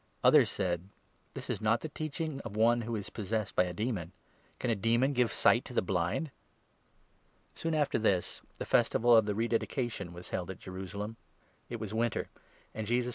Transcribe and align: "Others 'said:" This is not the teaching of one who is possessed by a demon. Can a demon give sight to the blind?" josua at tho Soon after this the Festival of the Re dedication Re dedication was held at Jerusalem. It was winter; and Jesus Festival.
"Others 0.23 0.49
'said:" 0.49 0.89
This 1.35 1.47
is 1.47 1.61
not 1.61 1.81
the 1.81 1.87
teaching 1.89 2.41
of 2.43 2.55
one 2.55 2.81
who 2.81 2.95
is 2.95 3.11
possessed 3.11 3.55
by 3.55 3.65
a 3.65 3.71
demon. 3.71 4.13
Can 4.57 4.71
a 4.71 4.75
demon 4.75 5.13
give 5.13 5.31
sight 5.31 5.63
to 5.65 5.73
the 5.75 5.81
blind?" 5.83 6.31
josua 7.55 7.55
at 7.55 7.55
tho 7.55 7.59
Soon 7.59 7.75
after 7.75 7.99
this 7.99 8.41
the 8.57 8.65
Festival 8.65 9.15
of 9.15 9.27
the 9.27 9.35
Re 9.35 9.47
dedication 9.47 10.07
Re 10.07 10.13
dedication 10.13 10.13
was 10.13 10.29
held 10.31 10.49
at 10.49 10.57
Jerusalem. 10.57 11.17
It 11.69 11.79
was 11.79 11.93
winter; 11.93 12.29
and 12.73 12.87
Jesus 12.87 13.01
Festival. 13.09 13.09